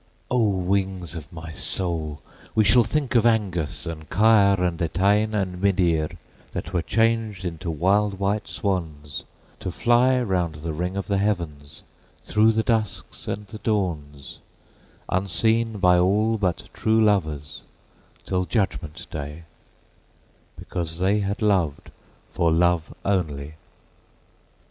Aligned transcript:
O 0.31 0.47
wings 0.49 1.13
of 1.15 1.31
my 1.31 1.51
soul! 1.51 2.23
we 2.55 2.63
shall 2.63 2.83
think 2.83 3.13
of 3.13 3.23
Angus 3.23 3.85
and 3.85 4.09
Caer, 4.09 4.55
And 4.59 4.81
Etain 4.81 5.35
and 5.35 5.61
Midir, 5.61 6.17
that 6.53 6.73
were 6.73 6.81
changed 6.81 7.45
into 7.45 7.69
wild 7.69 8.17
white 8.17 8.45
swansTo 8.45 9.71
fly 9.71 10.19
round 10.19 10.55
the 10.55 10.73
ring 10.73 10.97
of 10.97 11.05
the 11.05 11.19
heavens, 11.19 11.83
through 12.23 12.51
the 12.51 12.63
dusks 12.63 13.27
and 13.27 13.45
the 13.45 13.59
dawns, 13.59 14.39
Unseen 15.07 15.77
by 15.77 15.99
all 15.99 16.39
but 16.39 16.67
true 16.73 16.99
lovers, 17.05 17.61
till 18.25 18.45
judgment 18.45 19.05
day, 19.11 19.43
Because 20.57 20.97
they 20.97 21.19
had 21.19 21.43
loved 21.43 21.91
for 22.27 22.51
love 22.51 22.91
only. 23.05 23.53